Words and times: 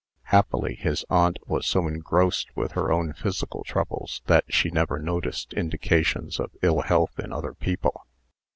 Happily, 0.23 0.73
his 0.73 1.05
aunt 1.11 1.37
was 1.47 1.67
so 1.67 1.85
engrossed 1.87 2.47
with 2.57 2.71
her 2.71 2.91
own 2.91 3.13
physical 3.13 3.63
troubles, 3.63 4.23
that 4.25 4.45
she 4.49 4.71
never 4.71 4.97
noticed 4.97 5.53
indications 5.53 6.39
of 6.39 6.49
ill 6.63 6.81
health 6.81 7.19
in 7.19 7.31
other 7.31 7.53
people. 7.53 8.07